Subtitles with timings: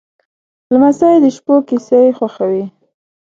[0.73, 2.65] لمسی د شپو کیسې خوښوي.